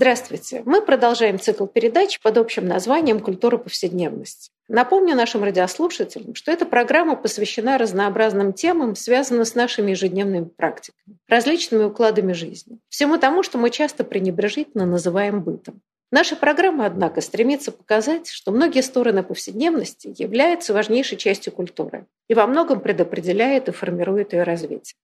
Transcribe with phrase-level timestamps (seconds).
[0.00, 0.62] Здравствуйте!
[0.64, 4.50] Мы продолжаем цикл передач под общим названием «Культура повседневности».
[4.66, 11.84] Напомню нашим радиослушателям, что эта программа посвящена разнообразным темам, связанным с нашими ежедневными практиками, различными
[11.84, 15.82] укладами жизни, всему тому, что мы часто пренебрежительно называем бытом.
[16.10, 22.46] Наша программа, однако, стремится показать, что многие стороны повседневности являются важнейшей частью культуры и во
[22.46, 24.94] многом предопределяет и формирует ее развитие.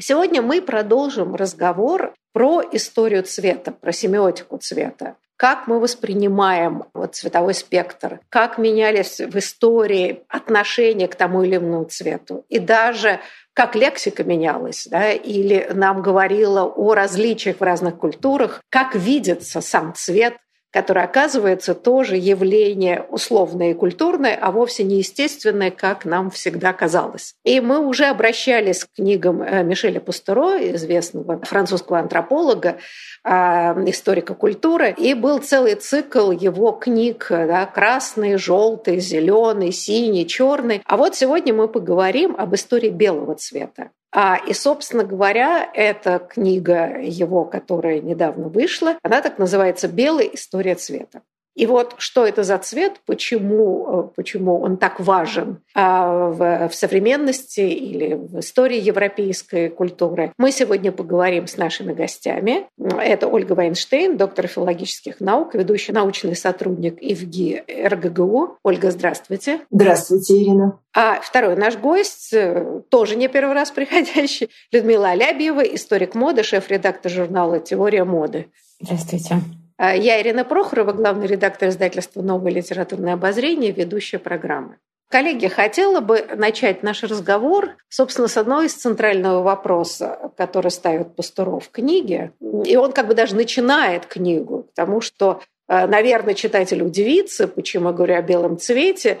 [0.00, 5.16] Сегодня мы продолжим разговор про историю цвета, про семиотику цвета.
[5.36, 11.84] Как мы воспринимаем вот цветовой спектр, как менялись в истории отношения к тому или иному
[11.84, 12.44] цвету.
[12.48, 13.18] И даже
[13.54, 19.94] как лексика менялась, да, или нам говорила о различиях в разных культурах, как видится сам
[19.94, 20.36] цвет,
[20.70, 27.34] который оказывается тоже явление условное и культурное, а вовсе не естественное, как нам всегда казалось.
[27.44, 32.78] И мы уже обращались к книгам э, Мишеля Пустеро, известного французского антрополога,
[33.24, 40.82] а, историка культуры, и был целый цикл его книг да, красный, желтый, зеленый, синий, черный.
[40.84, 43.90] А вот сегодня мы поговорим об истории белого цвета.
[44.10, 50.74] А, и, собственно говоря, эта книга его, которая недавно вышла, она так называется «Белая история
[50.76, 51.22] цвета».
[51.58, 56.74] И вот что это за цвет, почему, э, почему он так важен а, в, в
[56.74, 62.68] современности или в истории европейской культуры, мы сегодня поговорим с нашими гостями.
[62.78, 68.58] Это Ольга Вайнштейн, доктор филологических наук, ведущий научный сотрудник ИВГИ РГГУ.
[68.62, 69.58] Ольга, здравствуйте.
[69.72, 70.78] Здравствуйте, Ирина.
[70.94, 77.10] А второй наш гость, э, тоже не первый раз приходящий, Людмила Алябьева, историк моды, шеф-редактор
[77.10, 78.46] журнала «Теория моды».
[78.80, 79.40] Здравствуйте.
[79.78, 84.78] А, я Ирина Прохорова, главный редактор издательства «Новое литературное обозрение», ведущая программы.
[85.08, 91.66] Коллеги, хотела бы начать наш разговор, собственно, с одного из центрального вопроса, который ставит Пастуров
[91.66, 92.32] в книге.
[92.66, 97.94] И он как бы даже начинает книгу, потому что, а, наверное, читатель удивится, почему я
[97.94, 99.18] говорю о белом цвете,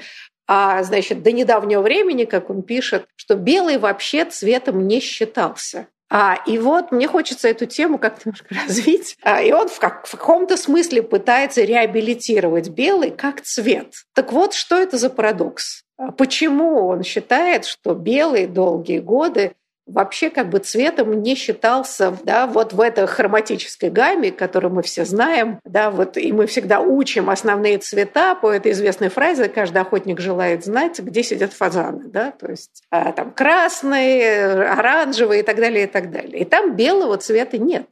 [0.48, 5.86] а, значит, до недавнего времени, как он пишет, что белый вообще цветом не считался.
[6.10, 9.16] А, и вот мне хочется эту тему как-то немножко развить.
[9.22, 13.94] А, и он в, как, в каком-то смысле пытается реабилитировать белый как цвет.
[14.14, 15.82] Так вот, что это за парадокс?
[15.98, 19.52] А почему он считает, что белый долгие годы
[19.88, 25.04] вообще как бы цветом не считался, да, вот в этой хроматической гамме, которую мы все
[25.04, 30.20] знаем, да, вот, и мы всегда учим основные цвета по этой известной фразе «каждый охотник
[30.20, 35.84] желает знать, где сидят фазаны», да, то есть а, там красные, оранжевые и так далее,
[35.84, 36.40] и так далее.
[36.40, 37.86] И там белого цвета нет.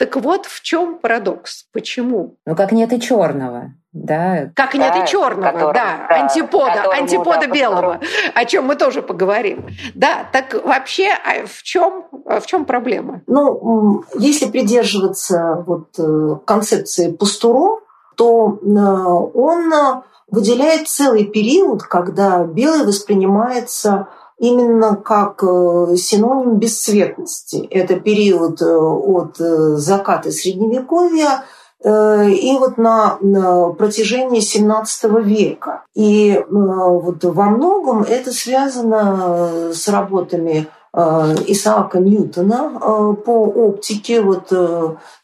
[0.00, 1.66] Так вот, в чем парадокс?
[1.74, 2.38] Почему?
[2.46, 4.50] Ну, как нет и черного да.
[4.54, 8.00] Как нет да, и черного, которым, да, да, антипода, антипода белого,
[8.34, 9.66] о чем мы тоже поговорим.
[9.94, 13.22] Да, так вообще а в чем, в чем проблема?
[13.26, 17.80] Ну, если придерживаться вот э, концепции Пустуро,
[18.14, 19.72] то э, он
[20.28, 24.06] выделяет целый период, когда белый воспринимается
[24.40, 27.68] именно как э, синоним бесцветности.
[27.70, 31.44] Это период от заката Средневековья
[31.82, 33.18] Э, и вот на,
[33.78, 35.84] протяжении 17 века.
[35.94, 44.20] И э, вот во многом это связано с работами э, Исаака Ньютона по оптике.
[44.22, 44.52] Вот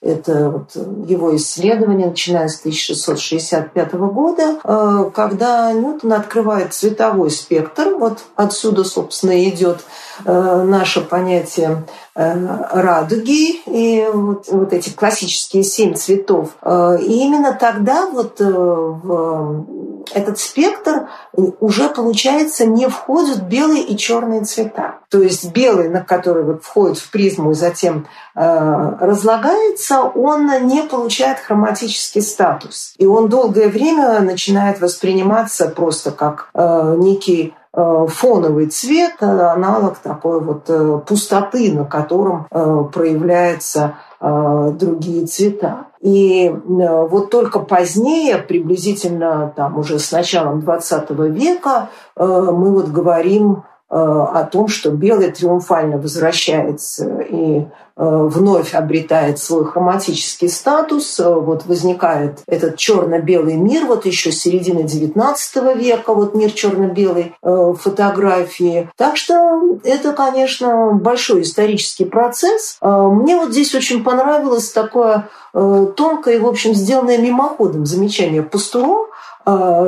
[0.00, 0.76] это вот
[1.08, 7.96] его исследование, начиная с 1665 года, когда Ньютон открывает цветовой спектр.
[7.98, 9.84] Вот отсюда, собственно, идет
[10.24, 11.84] наше понятие
[12.18, 12.34] Э,
[12.72, 16.56] радуги и вот, вот эти классические семь цветов.
[16.62, 19.66] Э, и именно тогда вот э, в
[20.14, 24.96] этот спектр уже, получается, не входят белые и черные цвета.
[25.08, 31.38] То есть белый, на который вот входит в призму и затем разлагается, он не получает
[31.38, 32.94] хроматический статус.
[32.98, 40.40] И он долгое время начинает восприниматься просто как некий Э, фоновый цвет, э, аналог такой
[40.40, 42.46] вот э, пустоты, на котором
[42.90, 45.88] проявляются другие цвета.
[46.06, 54.44] И вот только позднее, приблизительно там уже с началом 20 века, мы вот говорим о
[54.50, 57.66] том, что белый триумфально возвращается и
[57.98, 64.80] Э, вновь обретает свой хроматический статус, э, вот возникает этот черно-белый мир, вот еще середины
[64.80, 68.90] XIX века, вот мир черно-белой э, фотографии.
[68.98, 72.76] Так что это, конечно, большой исторический процесс.
[72.82, 79.06] Мне вот здесь очень понравилось такое тонкое в общем, сделанное мимоходом замечание Пастуро,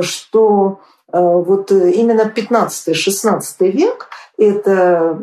[0.01, 0.79] что
[1.11, 4.09] вот именно 15-16 век
[4.39, 5.19] это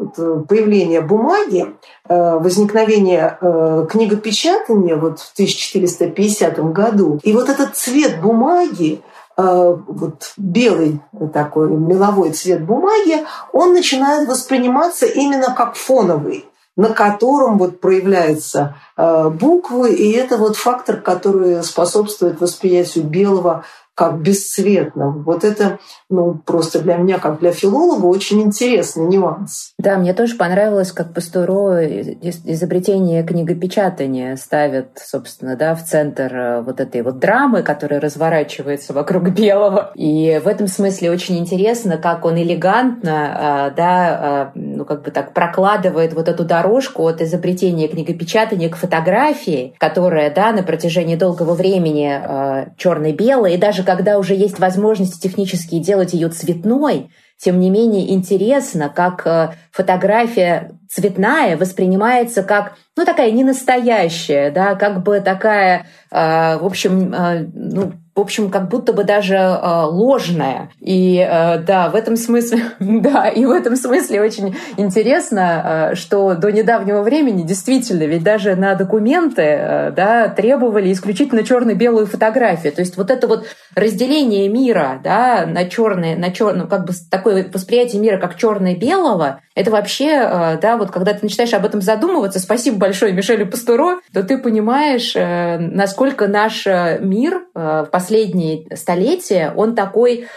[0.46, 1.74] появление бумаги,
[2.08, 7.18] э, возникновение э, книгопечатания вот в 1450 году.
[7.22, 9.00] И вот этот цвет бумаги,
[9.36, 11.00] э, вот белый
[11.32, 16.44] такой меловой цвет бумаги, он начинает восприниматься именно как фоновый
[16.78, 23.64] на котором вот проявляются буквы, и это вот фактор, который способствует восприятию белого
[23.96, 25.22] как бесцветным.
[25.22, 25.78] Вот это
[26.10, 29.72] ну, просто для меня, как для филолога, очень интересный нюанс.
[29.78, 36.78] Да, мне тоже понравилось, как Пастуро изобретение книгопечатания ставит, собственно, да, в центр э, вот
[36.80, 39.92] этой вот драмы, которая разворачивается вокруг белого.
[39.94, 45.10] И в этом смысле очень интересно, как он элегантно, э, да, э, ну, как бы
[45.10, 51.54] так прокладывает вот эту дорожку от изобретения книгопечатания к фотографии, которая, да, на протяжении долгого
[51.54, 58.12] времени черно-белая и даже когда уже есть возможности технические делать ее цветной, тем не менее
[58.12, 66.58] интересно, как э, фотография цветная воспринимается как, ну, такая ненастоящая, да, как бы такая, э,
[66.58, 70.70] в общем, э, ну, в общем, как будто бы даже э, ложная.
[70.80, 76.34] И э, да, в этом смысле, да, и в этом смысле очень интересно, э, что
[76.34, 82.72] до недавнего времени действительно, ведь даже на документы, э, да, требовали исключительно черно-белую фотографию.
[82.72, 86.94] То есть вот это вот разделение мира, да, на черное, на черное, ну, как бы
[87.10, 91.80] такое восприятие мира как черно-белого, это вообще, э, да, вот когда ты начинаешь об этом
[91.80, 98.76] задумываться, спасибо большое Мишелю Пастуро, то ты понимаешь, э, насколько наш э, мир в последние
[98.76, 100.28] столетия, он такой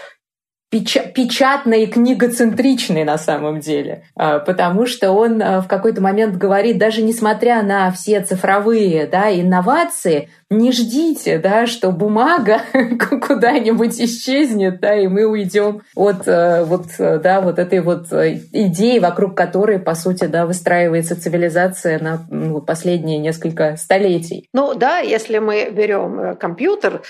[0.71, 7.63] печатный и книгоцентричный на самом деле, потому что он в какой-то момент говорит, даже несмотря
[7.63, 12.62] на все цифровые да, инновации, не ждите, да, что бумага
[13.28, 18.40] куда-нибудь исчезнет, да, и мы уйдем от э, вот, э, да, вот этой вот э,
[18.51, 24.48] идеи, вокруг которой, по сути, да, выстраивается цивилизация на ну, последние несколько столетий.
[24.54, 27.04] Ну да, если мы берем компьютер,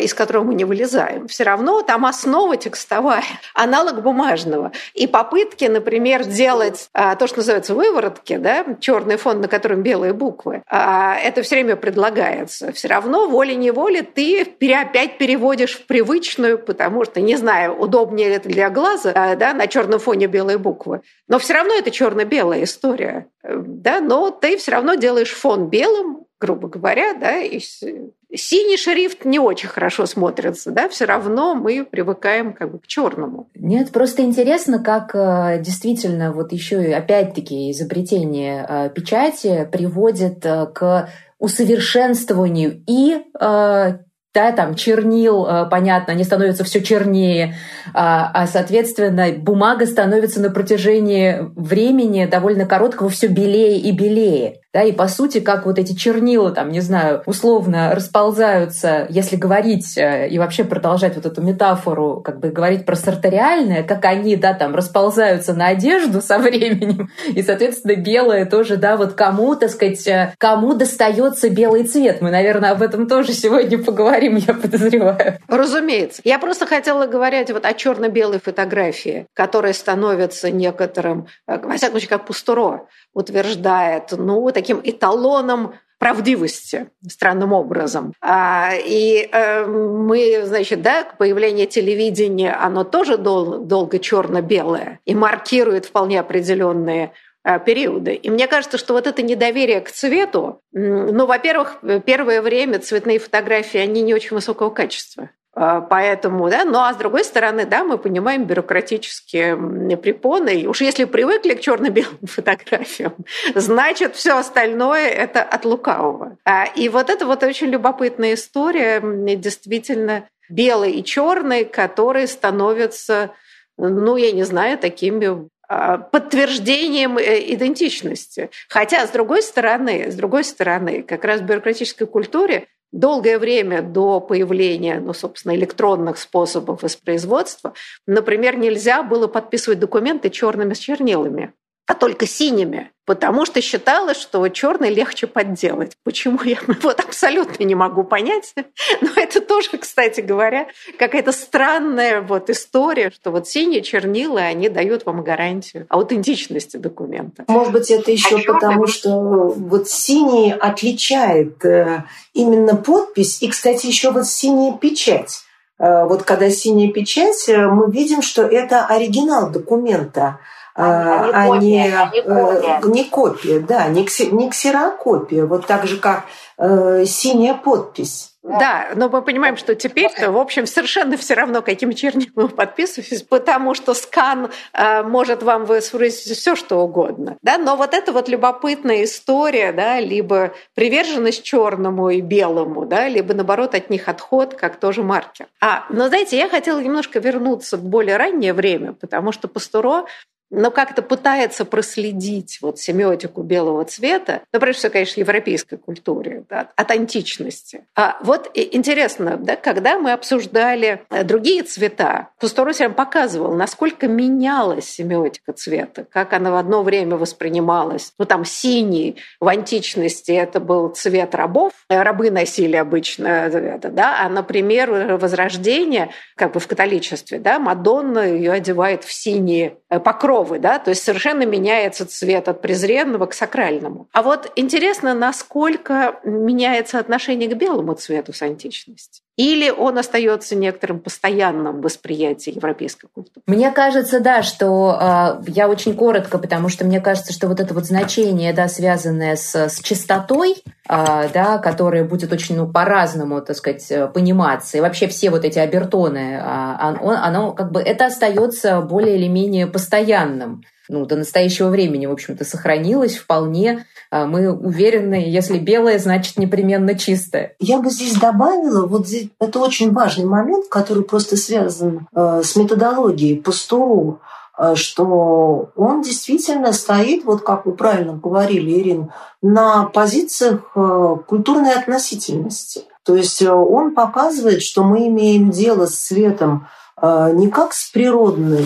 [0.00, 4.72] из которого мы не вылезаем, все равно там основа текстовая, аналог бумажного.
[4.94, 10.62] И попытки, например, делать то, что называется выворотки, да, черный фон, на котором белые буквы,
[10.68, 17.20] а, это все время предлагается все равно волей-неволей ты опять переводишь в привычную, потому что,
[17.20, 21.00] не знаю, удобнее это для глаза, а, да, на черном фоне белые буквы.
[21.26, 23.26] Но все равно это черно-белая история.
[23.42, 29.24] Э, да, но ты все равно делаешь фон белым, грубо говоря, да, и синий шрифт
[29.24, 33.48] не очень хорошо смотрится, да, все равно мы привыкаем как бы к черному.
[33.56, 42.82] Нет, просто интересно, как э, действительно вот еще опять-таки изобретение э, печати приводит к усовершенствованию
[42.86, 43.98] и э,
[44.36, 47.56] да, там чернил, э, понятно, они становятся все чернее,
[47.94, 54.60] а, а, соответственно, бумага становится на протяжении времени довольно короткого все белее и белее.
[54.74, 59.96] Да, и по сути, как вот эти чернила, там, не знаю, условно расползаются, если говорить
[59.96, 64.52] э, и вообще продолжать вот эту метафору, как бы говорить про сарториальное, как они, да,
[64.52, 70.06] там, расползаются на одежду со временем, и, соответственно, белое тоже, да, вот кому, так сказать,
[70.06, 72.20] э, кому достается белый цвет.
[72.20, 75.38] Мы, наверное, об этом тоже сегодня поговорим, я подозреваю.
[75.48, 76.20] Разумеется.
[76.24, 82.10] Я просто хотела говорить вот о черно-белой фотографии, которая становится некоторым, э, во всяком случае,
[82.10, 82.86] как Пустуро
[83.16, 88.12] утверждает, ну, таким эталоном правдивости странным образом.
[88.20, 95.86] А, и э, мы, значит, да, появление телевидения, оно тоже дол- долго черно-белое и маркирует
[95.86, 98.12] вполне определенные э, периоды.
[98.12, 103.78] И мне кажется, что вот это недоверие к цвету, ну, во-первых, первое время цветные фотографии,
[103.80, 105.30] они не очень высокого качества.
[105.58, 109.56] А, поэтому, да, ну а с другой стороны, да, мы понимаем бюрократические
[109.96, 110.60] препоны.
[110.60, 113.14] И уж если привыкли к черно-белым фотографиям,
[113.54, 116.36] значит, все остальное это от лукавого.
[116.44, 119.00] А, и вот это вот очень любопытная история,
[119.36, 123.30] действительно, белый и черный, которые становятся,
[123.78, 128.50] ну, я не знаю, такими а, подтверждением э, идентичности.
[128.68, 134.20] Хотя, с другой стороны, с другой стороны, как раз в бюрократической культуре долгое время до
[134.20, 137.74] появления, ну, собственно, электронных способов воспроизводства,
[138.06, 141.52] например, нельзя было подписывать документы черными чернилами
[141.86, 145.92] а только синими, потому что считалось, что черный легче подделать.
[146.02, 148.54] Почему я вот абсолютно не могу понять.
[149.00, 150.66] Но это тоже, кстати говоря,
[150.98, 157.44] какая-то странная вот история, что вот синие чернила, они дают вам гарантию аутентичности документа.
[157.46, 163.86] Может быть, это еще а потому, что вот синий отличает э, именно подпись, и, кстати,
[163.86, 165.42] еще вот синяя печать.
[165.78, 170.40] Э, вот когда синяя печать, э, мы видим, что это оригинал документа.
[170.76, 172.80] А, а, не, а не, копия.
[172.84, 176.24] не копия, да, не, кси, не ксерокопия, вот так же, как
[176.58, 178.36] э, синяя подпись.
[178.42, 183.22] Да, но мы понимаем, что теперь-то, в общем, совершенно все равно, каким чернилом вы подписываетесь,
[183.22, 187.38] потому что скан э, может вам воспроизвести все, что угодно.
[187.42, 187.58] Да?
[187.58, 193.74] Но вот это вот любопытная история, да, либо приверженность черному и белому, да, либо, наоборот,
[193.74, 195.46] от них отход, как тоже маркер.
[195.60, 200.06] А, но, знаете, я хотела немножко вернуться в более раннее время, потому что Пастуро
[200.50, 206.68] но как-то пытается проследить вот семиотику белого цвета, ну, прежде всего, конечно, европейской культуре, да,
[206.76, 207.84] от античности.
[207.94, 214.88] А вот интересно, да, когда мы обсуждали э, другие цвета, Пусторос нам показывал, насколько менялась
[214.88, 218.12] семиотика цвета, как она в одно время воспринималась.
[218.18, 224.28] Ну, там синий в античности это был цвет рабов, рабы носили обычно это, да, а,
[224.28, 230.58] например, Возрождение, как бы в католичестве, да, Мадонна ее одевает в синие э, покровы, багровый,
[230.58, 234.08] да, то есть совершенно меняется цвет от презренного к сакральному.
[234.12, 239.22] А вот интересно, насколько меняется отношение к белому цвету с античности.
[239.36, 243.42] Или он остается некоторым постоянным восприятием европейской культуры?
[243.46, 247.74] Мне кажется, да, что э, я очень коротко, потому что мне кажется, что вот это
[247.74, 250.54] вот значение, да, связанное с, с чистотой,
[250.88, 255.58] э, да, которое будет очень ну, по-разному, так сказать, пониматься, и вообще все вот эти
[255.58, 261.68] обертоны, э, оно, оно как бы это остается более или менее постоянным ну, до настоящего
[261.68, 263.86] времени, в общем-то, сохранилось вполне.
[264.10, 267.54] А, мы уверены, если белое, значит непременно чистое.
[267.58, 272.54] Я бы здесь добавила, вот здесь, это очень важный момент, который просто связан э, с
[272.56, 274.20] методологией Пастуру,
[274.58, 279.10] э, что он действительно стоит, вот как вы правильно говорили, Ирин,
[279.42, 282.82] на позициях э, культурной относительности.
[283.04, 286.66] То есть он показывает, что мы имеем дело с светом
[287.00, 288.64] не как с природной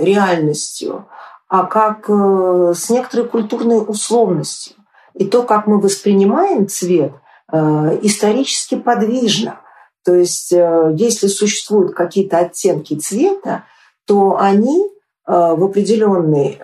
[0.00, 1.06] реальностью,
[1.52, 4.74] а как э, с некоторой культурной условностью.
[5.12, 7.12] И то, как мы воспринимаем цвет,
[7.52, 9.60] э, исторически подвижно.
[10.02, 13.64] То есть, э, если существуют какие-то оттенки цвета,
[14.06, 14.88] то они
[15.24, 16.58] в определенный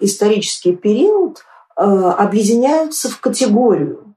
[0.00, 1.42] исторический период
[1.74, 4.14] объединяются в категорию.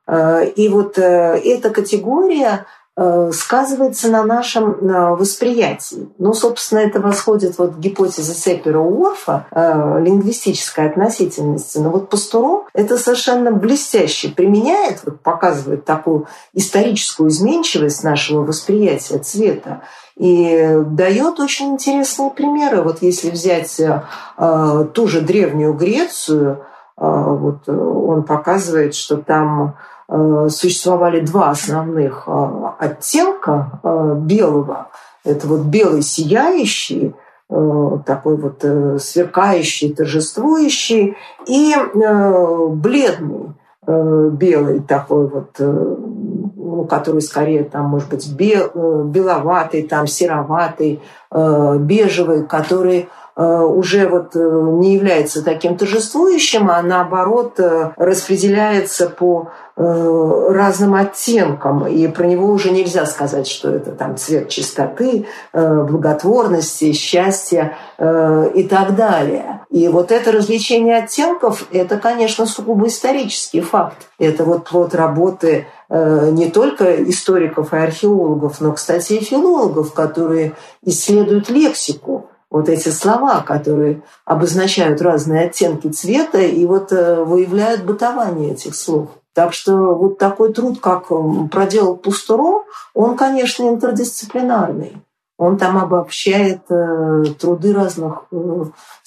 [0.58, 2.66] И вот эта категория
[2.98, 4.78] сказывается на нашем
[5.18, 6.08] восприятии.
[6.18, 11.78] Ну, собственно, это восходит вот к гипотезе Сеппера Уорфа э, лингвистической относительности.
[11.78, 19.82] Но вот Пастуро это совершенно блестяще применяет, вот показывает такую историческую изменчивость нашего восприятия цвета
[20.16, 22.82] и дает очень интересные примеры.
[22.82, 26.66] Вот если взять э, ту же древнюю Грецию,
[26.98, 32.48] вот он показывает, что там Э, существовали два основных э,
[32.80, 34.90] оттенка э, белого.
[35.24, 37.16] Это вот белый сияющий,
[37.48, 38.64] такой вот
[39.02, 41.16] сверкающий, торжествующий,
[41.48, 43.54] и бледный
[43.88, 53.10] белый такой вот, ну, который скорее там, может быть, бел, беловатый, там сероватый, бежевый, который
[53.36, 57.60] уже вот не является таким торжествующим, а наоборот
[57.98, 64.48] распределяется по Э, разным оттенкам, и про него уже нельзя сказать, что это там цвет
[64.48, 69.66] чистоты, э, благотворности, счастья э, и так далее.
[69.70, 74.08] И вот это развлечение оттенков– это, конечно, сугубо исторический факт.
[74.18, 81.50] Это вот плод работы не только историков и археологов, но, кстати, и филологов, которые исследуют
[81.50, 89.10] лексику вот эти слова, которые обозначают разные оттенки цвета и вот выявляют бытование этих слов.
[89.34, 91.10] Так что вот такой труд, как
[91.52, 94.96] проделал Пустуро, он, конечно, интердисциплинарный.
[95.38, 98.64] Он там обобщает э, труды разных э,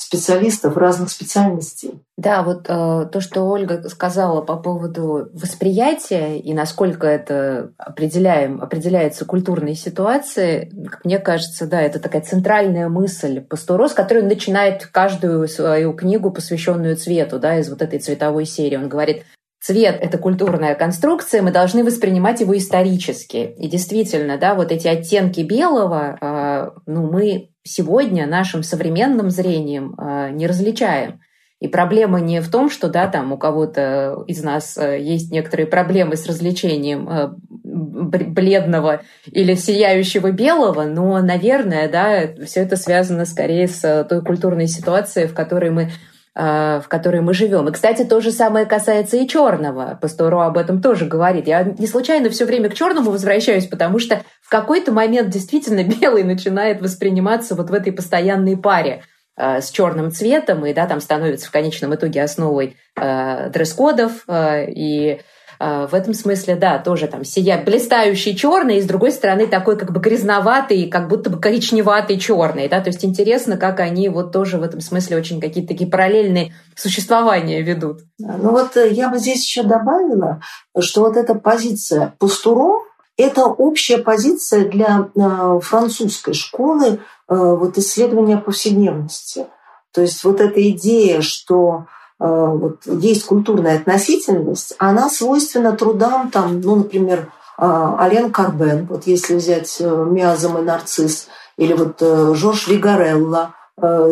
[0.09, 2.03] специалистов, разных специальностей.
[2.17, 9.27] Да, вот э, то, что Ольга сказала по поводу восприятия и насколько это определяем, определяется
[9.27, 10.73] культурной ситуацией,
[11.05, 16.31] мне кажется, да, это такая центральная мысль Пастуро, с которой он начинает каждую свою книгу,
[16.31, 18.77] посвященную цвету, да, из вот этой цветовой серии.
[18.77, 19.25] Он говорит,
[19.61, 23.55] цвет— это культурная конструкция, мы должны воспринимать его исторически.
[23.59, 30.31] И действительно, да, вот эти оттенки белого, э, ну, мы сегодня нашим современным зрением э,
[30.31, 31.21] не различаем.
[31.61, 35.67] И проблема не в том, что да, там у кого-то из нас э, есть некоторые
[35.67, 37.29] проблемы с развлечением э,
[37.65, 45.27] бледного или сияющего белого, но, наверное, да, все это связано скорее с той культурной ситуацией,
[45.27, 45.91] в которой мы
[46.39, 47.69] в которой мы живем.
[47.69, 49.99] И, кстати, то же самое касается и черного.
[50.01, 51.49] Пастору об этом тоже говорит.
[51.49, 56.23] Я не случайно все время к черному возвращаюсь, потому что в какой-то момент действительно белый
[56.23, 59.03] начинает восприниматься вот в этой постоянной паре
[59.41, 64.25] Э, с черным цветом, и да, там становится в конечном итоге основой э, дресс-кодов.
[64.27, 65.19] Э, и э,
[65.59, 69.93] в этом смысле, да, тоже там сия блистающий черный, и с другой стороны такой как
[69.93, 74.59] бы грязноватый, как будто бы коричневатый черный, да, то есть интересно, как они вот тоже
[74.59, 78.01] в этом смысле очень какие-то такие параллельные существования ведут.
[78.19, 80.41] Ну вот э, я бы здесь еще добавила,
[80.79, 82.85] что вот эта позиция Пастуро,
[83.17, 89.47] это общая позиция для э, французской школы Э, вот исследования повседневности.
[89.93, 91.87] То есть вот эта идея, что
[92.19, 99.37] вот есть культурная относительность, она свойственна трудам, там, ну, например, э, Ален Карбен, вот если
[99.37, 102.01] взять «Миазом и нарцисс», или вот
[102.37, 103.55] Жорж Вигарелла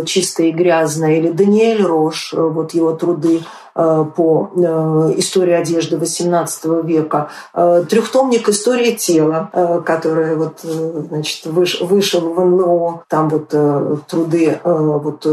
[0.04, 3.40] «Чистое и грязное», или Даниэль Рош, вот его труды.
[3.40, 9.50] Э, по э, истории одежды XVIII века, э, трехтомник «История тела»,
[9.84, 13.48] который вот, значит, вышел в НЛО, там вот
[14.08, 15.26] труды вот,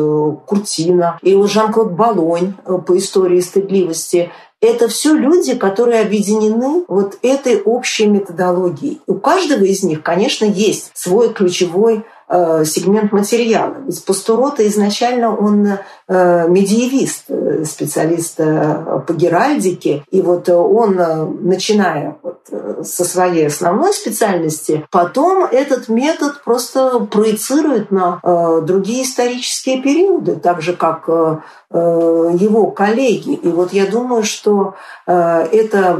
[0.46, 2.54] Куртина, и вот Жан-Клод Балонь
[2.86, 4.32] по истории стыдливости.
[4.62, 9.02] Это все люди, которые объединены вот этой общей методологией.
[9.08, 12.13] У каждого из них, конечно, есть свой ключевой Э,
[12.66, 13.76] сегмент материала.
[13.86, 15.68] Ведь Пастурота изначально он
[16.08, 20.04] э, медиевист, э, специалист по геральдике.
[20.12, 20.96] И вот он,
[21.42, 22.18] начиная
[22.84, 28.20] со своей основной специальности, потом этот метод просто проецирует на
[28.62, 33.34] другие исторические периоды, так же как его коллеги.
[33.34, 35.96] И вот я думаю, что эта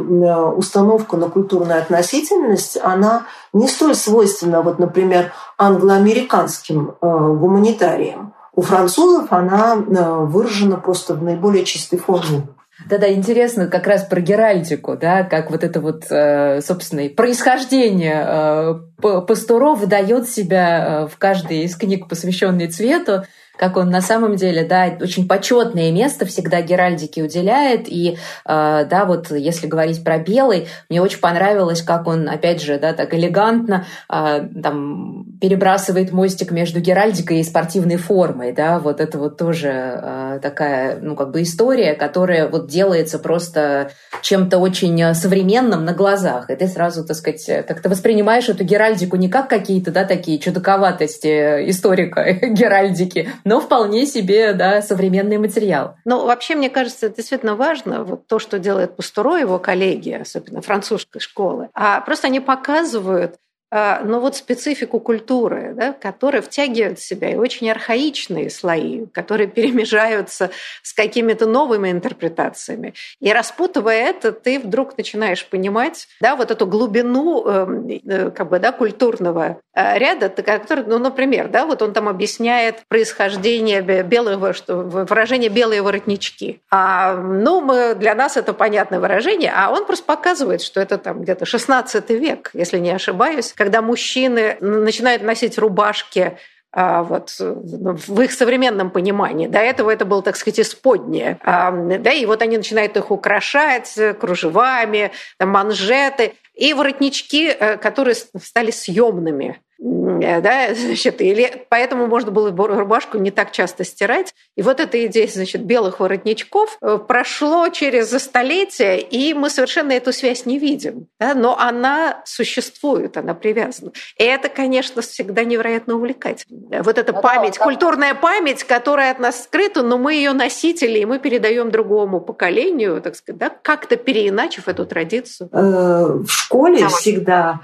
[0.56, 8.34] установка на культурную относительность, она не столь свойственна, вот, например, англоамериканским э, гуманитариям.
[8.56, 12.48] У французов она э, выражена просто в наиболее чистой форме.
[12.90, 19.80] Да-да, интересно как раз про геральдику, да, как вот это вот, э, собственно, происхождение пастуров
[19.80, 23.24] выдает себя в каждой из книг, посвященной цвету
[23.58, 27.88] как он на самом деле, да, очень почетное место всегда Геральдике уделяет.
[27.88, 32.80] И, э, да, вот если говорить про белый, мне очень понравилось, как он, опять же,
[32.80, 39.20] да, так элегантно э, там перебрасывает мостик между Геральдикой и спортивной формой, да, вот это
[39.20, 45.86] вот тоже э, такая, ну, как бы история, которая вот делается просто чем-то очень современным
[45.86, 50.06] на глазах, и ты сразу, так сказать, как-то воспринимаешь эту Геральдику не как какие-то, да,
[50.06, 55.96] такие чудаковатости историка Геральдики, но вполне себе да, современный материал.
[56.06, 60.62] Ну, вообще, мне кажется, это действительно важно, вот то, что делает Пустуро, его коллеги, особенно
[60.62, 61.70] французской школы.
[61.74, 63.36] А просто они показывают,
[63.76, 69.48] а, но вот специфику культуры, да, которая втягивает в себя и очень архаичные слои, которые
[69.56, 70.52] перемежаются
[70.84, 72.94] с какими-то новыми интерпретациями.
[73.20, 78.60] И распутывая это, ты вдруг начинаешь понимать да, вот эту глубину эм, э, как бы,
[78.60, 84.76] да, культурного э, ряда, который, ну, например, да, вот он там объясняет происхождение белого, что,
[84.76, 86.62] выражение «белые воротнички».
[86.70, 91.24] А, ну, мы, для нас это понятное выражение, а он просто показывает, что это там
[91.24, 96.38] где-то 16 век, если не ошибаюсь, когда мужчины начинают носить рубашки
[96.74, 99.48] а, вот, в их современном понимании.
[99.48, 101.38] До этого это было, так сказать, исподнее.
[101.42, 108.72] А, да, и вот они начинают их украшать кружевами, манжеты и воротнички, э, которые стали
[108.72, 109.62] съемными.
[109.84, 114.34] Э, да, значит, или поэтому можно было рубашку не так часто стирать.
[114.56, 120.14] И вот эта идея, значит, белых воротничков э, прошло через столетия, и мы совершенно эту
[120.14, 121.08] связь не видим.
[121.20, 123.92] Да, но она существует, она привязана.
[124.18, 126.84] И это, конечно, всегда невероятно увлекательно.
[126.84, 131.00] Вот эта ну, память, да, культурная память, которая от нас скрыта, но мы ее носители,
[131.00, 135.50] и мы передаем другому поколению, так сказать, да, как-то переиначив эту традицию.
[135.52, 137.62] Э, в школе всегда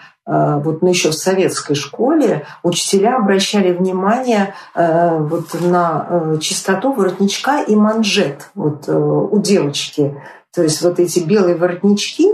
[0.64, 7.64] вот ну, еще в советской школе учителя обращали внимание э, вот на э, чистоту воротничка
[7.64, 10.22] и манжет вот, у девочки.
[10.54, 12.28] То есть вот эти белые воротнички,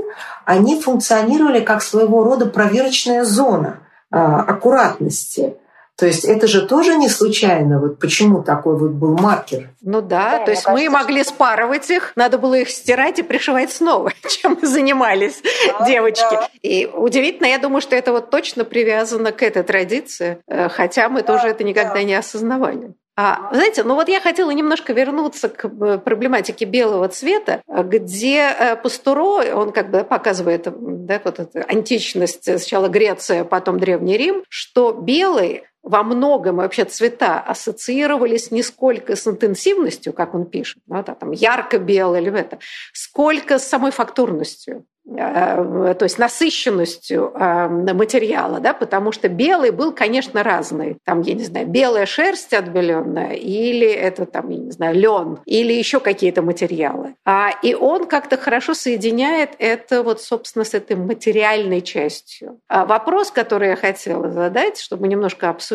[0.45, 3.79] они функционировали как своего рода проверочная зона
[4.09, 5.57] аккуратности.
[5.97, 7.79] То есть это же тоже не случайно.
[7.79, 9.69] Вот почему такой вот был маркер?
[9.81, 11.33] Ну да, да то есть кажется, мы могли что...
[11.33, 15.41] спарывать их, надо было их стирать и пришивать снова, чем мы занимались,
[15.79, 16.33] да, девочки.
[16.33, 16.49] Да.
[16.61, 21.21] И удивительно, я думаю, что это вот точно привязано к этой традиции, э, хотя мы
[21.21, 22.03] да, тоже это никогда да.
[22.03, 22.93] не осознавали.
[23.17, 28.75] А, знаете, ну вот я хотела немножко вернуться к э, проблематике белого цвета, где э,
[28.75, 34.91] Пастуро, он как бы показывает да, вот эту античность, сначала Греция, потом Древний Рим, что
[34.91, 41.31] белый во многом вообще цвета ассоциировались не сколько с интенсивностью, как он пишет, да, там
[41.31, 42.59] ярко-белый или это,
[42.91, 44.85] сколько с самой фактурностью.
[45.07, 50.97] Э, то есть насыщенностью э, материала, да, потому что белый был, конечно, разный.
[51.05, 55.73] Там, я не знаю, белая шерсть отбеленная, или это там, я не знаю, лен, или
[55.73, 57.13] еще какие-то материалы.
[57.23, 62.59] А, и он как-то хорошо соединяет это вот, собственно, с этой материальной частью.
[62.67, 65.74] А вопрос, который я хотела задать, чтобы немножко обсудили.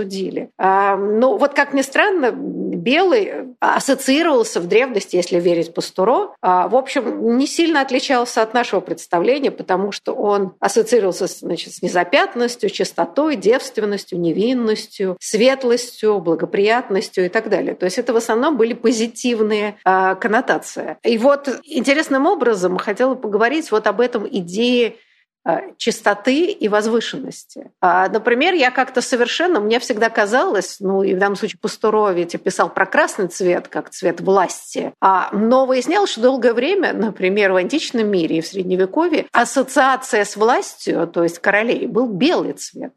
[0.58, 7.36] А, ну, вот как ни странно, белый ассоциировался в древности, если верить Пастуро, в общем,
[7.36, 14.18] не сильно отличался от нашего представления потому что он ассоциировался значит, с незапятностью, чистотой, девственностью,
[14.18, 17.74] невинностью, светлостью, благоприятностью и так далее.
[17.74, 20.96] То есть это в основном были позитивные э, коннотации.
[21.02, 24.96] И вот интересным образом хотела поговорить вот об этом идее
[25.78, 27.70] чистоты и возвышенности.
[27.80, 32.40] А, например, я как-то совершенно, мне всегда казалось, ну и в данном случае Пастуро ведь
[32.42, 37.56] писал про красный цвет, как цвет власти, а, но выяснялось, что долгое время, например, в
[37.56, 42.92] античном мире и в Средневековье ассоциация с властью, то есть королей, был белый цвет.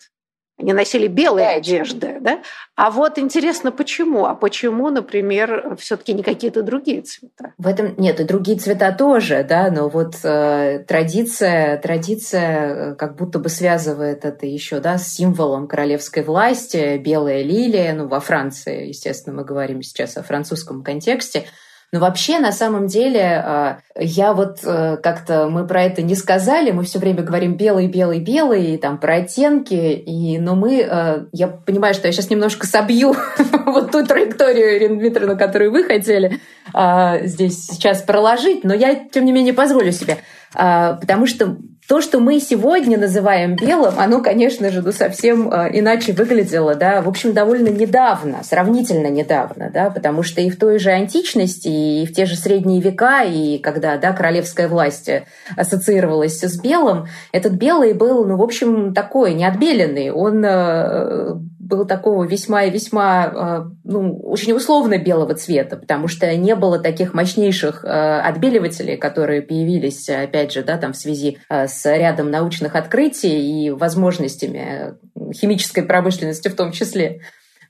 [0.59, 2.43] Они носили белые да, одежды, да?
[2.75, 4.25] А вот интересно, почему?
[4.25, 7.53] А почему, например, все-таки не какие-то другие цвета?
[7.57, 13.15] В этом нет, и другие цвета тоже, да, но вот э, традиция, традиция э, как
[13.15, 18.87] будто бы связывает это еще, да, с символом королевской власти, белая лилия, ну, во Франции,
[18.89, 21.45] естественно, мы говорим сейчас о французском контексте,
[21.93, 26.71] но вообще, на самом деле, а, я вот э, как-то, мы про это не сказали,
[26.71, 31.25] мы все время говорим белый, белый, белый, и там про оттенки, и, но мы, э,
[31.31, 33.15] я понимаю, что я сейчас немножко собью
[33.67, 36.39] вот ту траекторию, Ирина Дмитриевна, которую вы хотели
[36.73, 40.17] а, здесь сейчас проложить, но я, тем не менее, позволю себе,
[40.55, 45.69] а, потому что то, что мы сегодня называем белым, оно, конечно же, ну, совсем э,
[45.73, 50.79] иначе выглядело, да, в общем, довольно недавно, сравнительно недавно, да, потому что и в той
[50.79, 55.09] же античности, и в те же средние века, и когда, да, королевская власть
[55.57, 62.23] ассоциировалась с белым, этот белый был, ну, в общем, такой, неотбеленный, он э, был такого
[62.23, 67.83] весьма и весьма, э, ну, очень условно белого цвета, потому что не было таких мощнейших
[67.85, 73.69] отбеливателей, которые появились, опять же, да, там в связи с с рядом научных открытий и
[73.71, 74.95] возможностями
[75.33, 77.21] химической промышленности в том числе.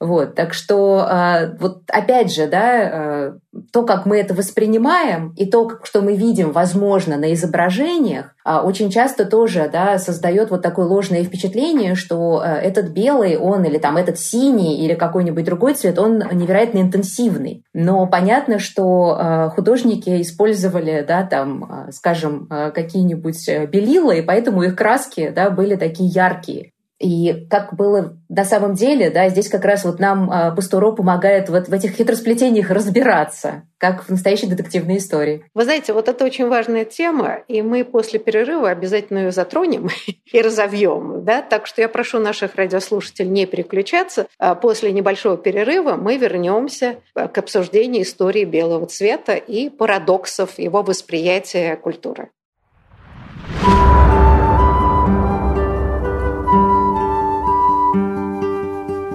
[0.04, 3.38] Вот, так что а, вот опять же, да, а,
[3.72, 8.90] то, как мы это воспринимаем, и то, что мы видим, возможно, на изображениях, а, очень
[8.90, 14.20] часто тоже да, создает вот такое ложное впечатление, что этот белый, он или там этот
[14.20, 17.64] синий или какой-нибудь другой цвет, он невероятно интенсивный.
[17.74, 25.50] Но понятно, что художники использовали, да, там, скажем, какие-нибудь белила, и поэтому их краски да,
[25.50, 26.73] были такие яркие.
[27.04, 31.50] И как было на самом деле, да, здесь как раз вот нам э, Пастуро помогает
[31.50, 35.44] вот в этих хитросплетениях разбираться, как в настоящей детективной истории.
[35.54, 39.90] Вы знаете, вот это очень важная тема, и мы после перерыва обязательно ее затронем
[40.32, 41.26] и разовьем.
[41.26, 41.42] Да?
[41.42, 44.28] Так что я прошу наших радиослушателей не переключаться.
[44.40, 51.76] А после небольшого перерыва мы вернемся к обсуждению истории белого цвета и парадоксов его восприятия
[51.76, 52.30] культуры.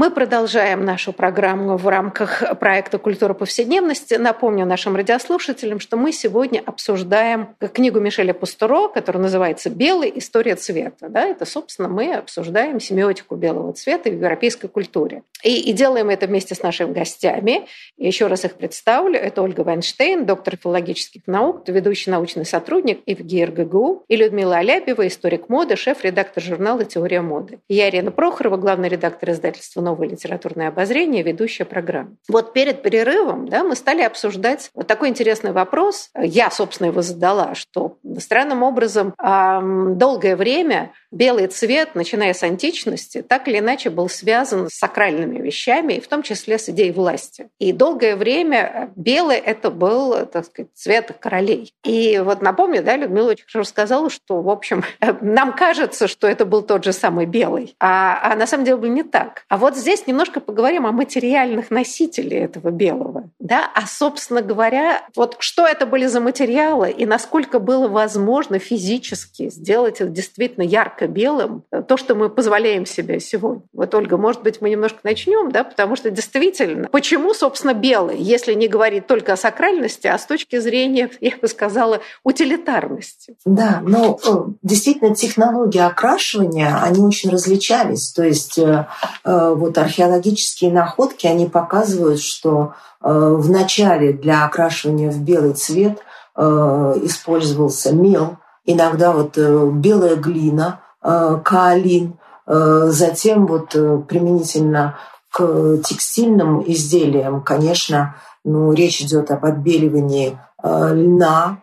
[0.00, 4.14] Мы продолжаем нашу программу в рамках проекта «Культура повседневности».
[4.14, 10.10] Напомню нашим радиослушателям, что мы сегодня обсуждаем книгу Мишеля Пустуро, которая называется «Белый.
[10.14, 11.10] История цвета».
[11.10, 15.22] Да, это, собственно, мы обсуждаем семиотику белого цвета в европейской культуре.
[15.42, 17.66] И, и делаем это вместе с нашими гостями.
[17.98, 19.18] Еще раз их представлю.
[19.18, 25.50] Это Ольга Вайнштейн, доктор филологических наук, ведущий научный сотрудник ИВГИ РГГУ, и Людмила Аляпьева, историк
[25.50, 27.58] моды, шеф-редактор журнала «Теория моды».
[27.68, 32.16] Я, Ирина Прохорова, главный редактор издательства новое литературное обозрение, ведущая программа.
[32.28, 36.10] Вот перед перерывом да, мы стали обсуждать вот такой интересный вопрос.
[36.16, 43.48] Я, собственно, его задала, что странным образом долгое время белый цвет, начиная с античности, так
[43.48, 47.48] или иначе был связан с сакральными вещами, в том числе с идеей власти.
[47.58, 51.72] И долгое время белый это был, так сказать, цвет королей.
[51.82, 54.84] И вот напомню, да, Людмила очень хорошо сказала, что, в общем,
[55.20, 58.88] нам кажется, что это был тот же самый белый, а, а на самом деле был
[58.88, 59.44] не так.
[59.48, 63.24] А вот здесь немножко поговорим о материальных носителях этого белого.
[63.38, 63.70] Да?
[63.74, 70.00] А, собственно говоря, вот что это были за материалы и насколько было возможно физически сделать
[70.00, 73.62] их действительно ярко-белым, то, что мы позволяем себе сегодня.
[73.72, 78.54] Вот, Ольга, может быть, мы немножко начнем, да, потому что действительно, почему, собственно, белый, если
[78.54, 83.36] не говорить только о сакральности, а с точки зрения, я бы сказала, утилитарности?
[83.44, 84.30] Да, но э,
[84.62, 88.12] действительно технологии окрашивания, они очень различались.
[88.12, 88.86] То есть э,
[89.24, 96.02] э, вот археологические находки, они показывают, что в начале для окрашивания в белый цвет
[96.36, 103.70] использовался мел, иногда вот белая глина, каолин, затем вот
[104.08, 104.98] применительно
[105.32, 111.58] к текстильным изделиям, конечно, ну, речь идет об отбеливании льна,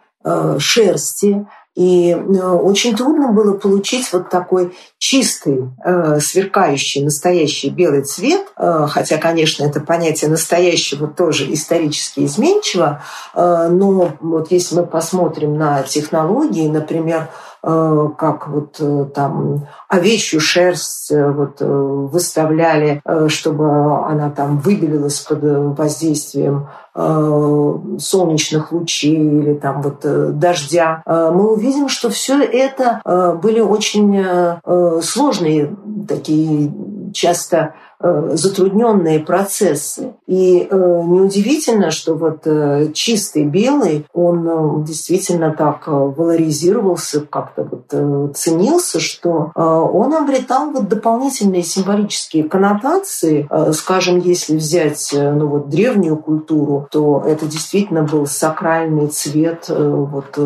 [0.58, 1.46] шерсти,
[1.78, 8.88] и э, очень трудно было получить вот такой чистый, э, сверкающий, настоящий белый цвет, э,
[8.90, 13.04] хотя, конечно, это понятие настоящего тоже исторически изменчиво,
[13.36, 17.30] но вот если мы посмотрим на технологии, например,
[17.62, 25.39] как вот там овечью шерсть вот выставляли, чтобы она там выбелилась под
[25.78, 30.00] воздействием солнечных лучей или там вот
[30.39, 35.76] дождя, мы увидим, видим, что все это э, были очень э, э, сложные
[36.08, 36.72] такие
[37.13, 40.14] часто затрудненные процессы.
[40.28, 42.46] И неудивительно, что вот
[42.94, 52.44] чистый белый, он действительно так валоризировался, как-то вот ценился, что он обретал вот дополнительные символические
[52.44, 53.50] коннотации.
[53.74, 60.38] Скажем, если взять ну, вот древнюю культуру, то это действительно был сакральный цвет вот,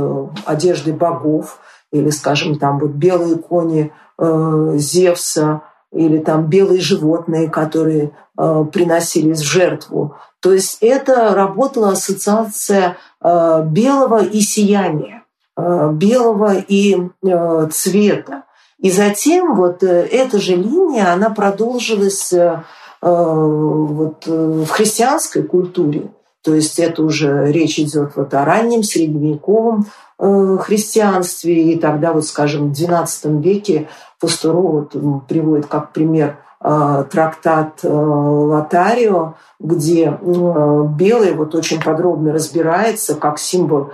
[0.46, 1.60] одежды богов,
[1.92, 9.40] или, скажем, там вот белые кони э, Зевса, или там белые животные, которые э, приносились
[9.40, 10.16] в жертву.
[10.40, 15.24] То есть это работала ассоциация э, белого и сияния,
[15.58, 18.44] э, белого и э, цвета.
[18.80, 22.64] И затем вот э, эта же линия, она продолжилась э,
[23.02, 26.12] вот, э, в христианской культуре.
[26.44, 29.86] То есть это уже речь идет вот о раннем средневековом
[30.18, 31.74] э, христианстве.
[31.74, 33.90] И тогда, вот, скажем, в XII веке
[34.22, 43.16] Пастуро вот, приводит как пример э, трактат э, Лотарио, где белый вот очень подробно разбирается
[43.16, 43.92] как символ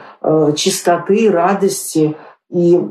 [0.55, 2.15] чистоты, радости
[2.49, 2.81] и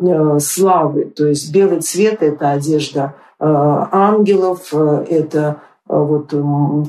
[0.40, 1.04] славы.
[1.04, 6.28] То есть белый цвет– это одежда ангелов, это вот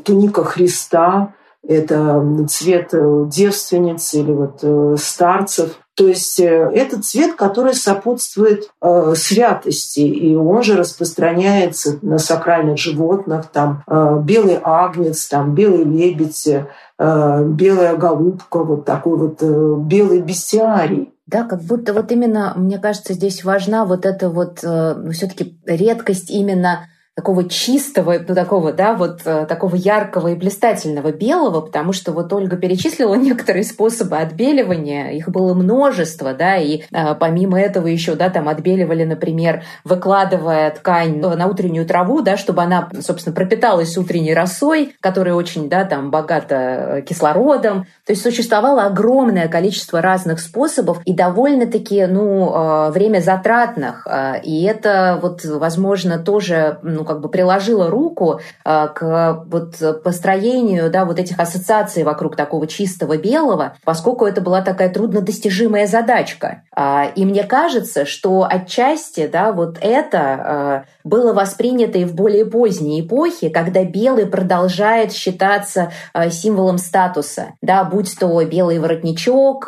[0.03, 1.33] туника Христа,
[1.67, 5.79] это цвет э, девственниц или вот э, старцев.
[5.97, 12.77] То есть э, это цвет, который сопутствует э, святости, и он же распространяется на сакральных
[12.77, 19.75] животных, там э, белый агнец, там белый лебедь, э, белая голубка, вот такой вот э,
[19.79, 21.11] белый бестиарий.
[21.25, 26.29] Да, как будто вот именно, мне кажется, здесь важна вот эта вот э, все-таки редкость
[26.29, 26.85] именно
[27.17, 32.31] такого чистого, ну, такого, да, вот э, такого яркого и блистательного белого, потому что вот
[32.31, 38.29] Ольга перечислила некоторые способы отбеливания, их было множество, да, и э, помимо этого еще, да,
[38.29, 44.95] там отбеливали, например, выкладывая ткань на утреннюю траву, да, чтобы она, собственно, пропиталась утренней росой,
[45.01, 47.87] которая очень, да, там богата э, кислородом.
[48.05, 54.05] То есть существовало огромное количество разных способов и довольно-таки, ну, э, время затратных.
[54.05, 60.91] Э, и это вот, возможно, тоже, ну, как бы приложила руку э, к вот построению
[60.91, 66.63] да, вот этих ассоциаций вокруг такого чистого белого, поскольку это была такая труднодостижимая задачка.
[66.75, 72.45] А, и мне кажется, что отчасти да, вот это э, было воспринято и в более
[72.45, 79.67] поздней эпохе, когда белый продолжает считаться э, символом статуса, да, будь то белый воротничок,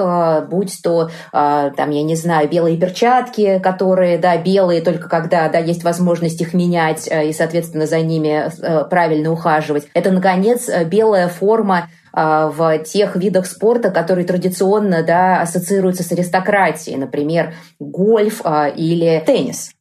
[0.50, 5.84] будь то, там, я не знаю, белые перчатки, которые, да, белые только когда, да, есть
[5.84, 9.88] возможность их менять и, соответственно, за ними э, правильно ухаживать.
[9.94, 16.12] Это, наконец, э, белая форма э, в тех видах спорта, которые традиционно да, ассоциируются с
[16.12, 18.42] аристократией, например, гольф
[18.76, 19.72] или теннис.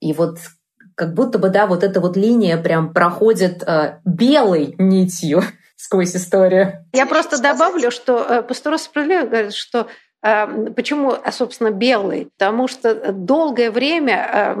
[0.00, 0.38] И вот
[0.94, 3.66] как будто бы, да, вот эта вот линия прям проходит
[4.04, 5.42] белой нитью
[5.76, 6.86] сквозь историю.
[6.92, 9.88] Я просто добавлю, что Пастуро справедливо говорит, что
[10.74, 12.28] Почему, собственно, белый?
[12.38, 14.54] Потому что долгое время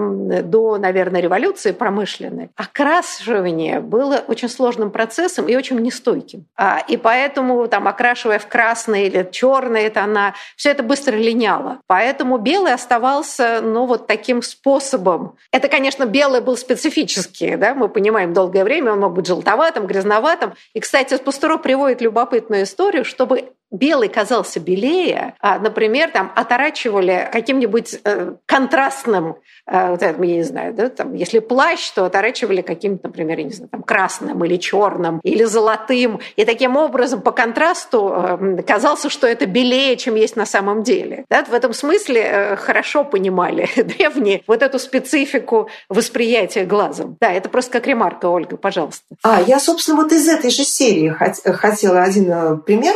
[0.44, 6.44] до, наверное, революции промышленной окрашивание было очень сложным процессом и очень нестойким.
[6.56, 11.78] А, и поэтому, там, окрашивая в красный или черный тона, все это быстро линяло.
[11.86, 15.36] Поэтому белый оставался, ну, вот таким способом.
[15.50, 20.52] Это, конечно, белый был специфический, да, мы понимаем, долгое время он мог быть желтоватым, грязноватым.
[20.74, 28.00] И, кстати, Пастуро приводит любопытную историю, чтобы белый казался белее, а, например, там оторачивали каким-нибудь
[28.04, 33.38] э, контрастным, э, вот я не знаю, да, там, если плащ, то оторачивали каким-то, например,
[33.38, 38.62] я не знаю, там, красным или черным, или золотым, и таким образом по контрасту э,
[38.62, 41.24] казался, что это белее, чем есть на самом деле.
[41.28, 47.16] Да, в этом смысле э, хорошо понимали древние вот эту специфику восприятия глазом.
[47.20, 49.04] Да, это просто как ремарка, Ольга, пожалуйста.
[49.24, 52.94] А, я, собственно, вот из этой же серии хотела один э, пример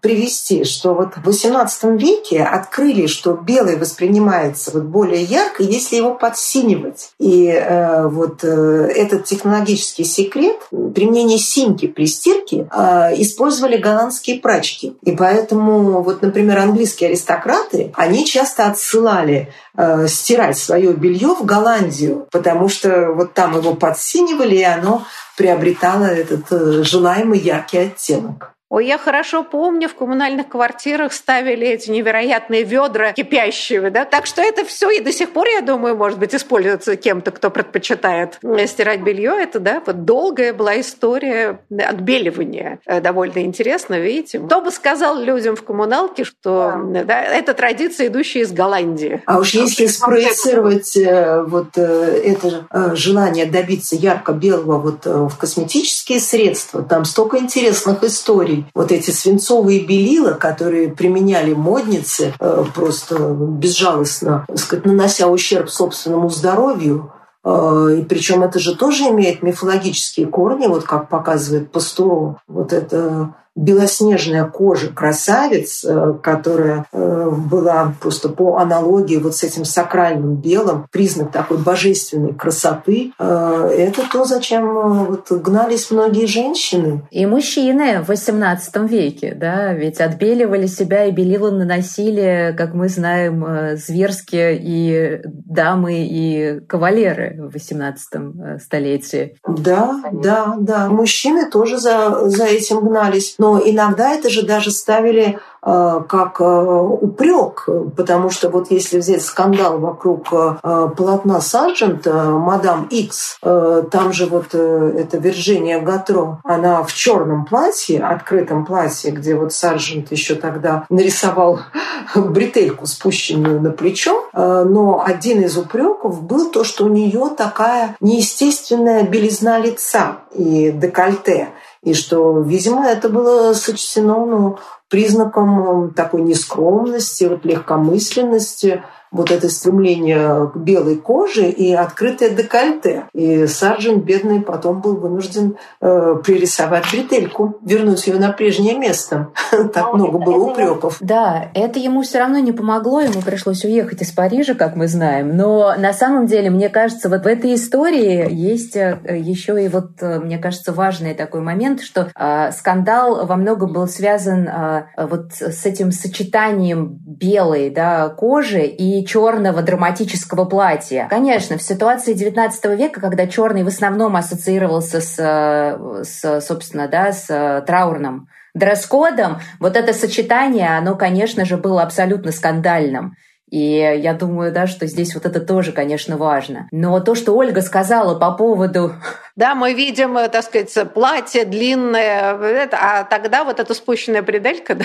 [0.00, 5.96] привести привести, что вот в XVIII веке открыли, что белый воспринимается вот более ярко, если
[5.96, 7.10] его подсинивать.
[7.18, 10.56] И э, вот э, этот технологический секрет
[10.94, 14.96] применение синьки при стирке э, использовали голландские прачки.
[15.02, 22.28] И поэтому вот, например, английские аристократы, они часто отсылали э, стирать свое белье в Голландию,
[22.30, 25.02] потому что вот там его подсинивали, и оно
[25.36, 28.53] приобретало этот э, желаемый яркий оттенок.
[28.74, 34.42] Ой, я хорошо помню, в коммунальных квартирах ставили эти невероятные ведра кипящие, да, так что
[34.42, 39.02] это все и до сих пор, я думаю, может быть, используется кем-то, кто предпочитает стирать
[39.02, 39.30] белье.
[39.40, 42.80] Это, да, вот долгая была история отбеливания.
[42.84, 44.40] Э, довольно интересно, видите.
[44.40, 47.04] Кто бы сказал людям в коммуналке, что да.
[47.04, 49.22] Да, это традиция, идущая из Голландии.
[49.26, 51.82] А уж если спроецировать э, вот э,
[52.24, 59.84] это желание добиться ярко-белого вот в косметические средства, там столько интересных историй вот эти свинцовые
[59.84, 67.12] белила, которые применяли модницы э, просто безжалостно, сказать, нанося ущерб собственному здоровью,
[67.44, 72.36] э, и причем это же тоже имеет мифологические корни, вот как показывает Пастуров.
[72.46, 79.64] Вот это белоснежная кожа красавиц, э, которая э, была просто по аналогии вот с этим
[79.64, 87.02] сакральным белым, признак такой божественной красоты, э, это то, зачем вот гнались многие женщины.
[87.10, 93.76] И мужчины в XVIII веке, да, ведь отбеливали себя и белила наносили, как мы знаем,
[93.76, 99.36] зверски и дамы, и кавалеры в XVIII столетии.
[99.46, 100.88] Да, да, да.
[100.88, 106.44] Мужчины тоже за, за этим гнались но иногда это же даже ставили Э, как э,
[106.44, 114.26] упрек, потому что вот если взять скандал вокруг э, полотна Сарджента, мадам Икс, там же
[114.26, 120.84] вот это Вирджиния Гатро, она в черном платье, открытом платье, где вот Сарджент еще тогда
[120.90, 121.60] нарисовал
[122.14, 129.04] бретельку, спущенную на плечо, но один из упреков был то, что у нее такая неестественная
[129.04, 131.48] белизна лица и декольте
[131.84, 138.82] и что, видимо, это было сочтено ну, признаком такой нескромности, вот легкомысленности,
[139.14, 143.04] вот это стремление к белой коже и открытое декольте.
[143.14, 149.28] И саржент бедный потом был вынужден э, пририсовать бретельку, вернуть ее на прежнее место.
[149.72, 150.96] так ну, много было упреков.
[151.00, 155.36] Да, это ему все равно не помогло, ему пришлось уехать из Парижа, как мы знаем.
[155.36, 159.92] Но на самом деле, мне кажется, вот в этой истории есть э, еще и вот,
[160.00, 165.32] э, мне кажется, важный такой момент, что э, скандал во многом был связан э, вот
[165.34, 171.06] с этим сочетанием белой да, кожи и черного драматического платья.
[171.10, 177.26] Конечно, в ситуации XIX века, когда черный в основном ассоциировался с, с собственно, да, с
[177.66, 183.16] траурным дресс-кодом, вот это сочетание, оно, конечно же, было абсолютно скандальным.
[183.50, 186.66] И я думаю, да, что здесь вот это тоже, конечно, важно.
[186.72, 188.94] Но то, что Ольга сказала по поводу...
[189.36, 194.84] Да, мы видим, так сказать, платье длинное, а тогда вот эта спущенная пределька, да,